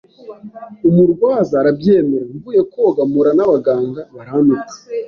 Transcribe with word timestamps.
umurwaza 0.87 1.53
arabyemera 1.61 2.25
mvuye 2.35 2.61
koga 2.71 3.01
mpura 3.09 3.31
n’abaganga 3.37 4.01
barantuka 4.15 4.71